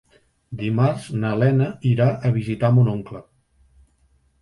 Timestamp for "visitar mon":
2.41-2.93